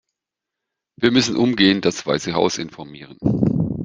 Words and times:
Wir 0.99 1.11
müssen 1.11 1.35
umgehend 1.35 1.85
das 1.85 2.07
Weiße 2.07 2.33
Haus 2.33 2.57
informieren. 2.57 3.19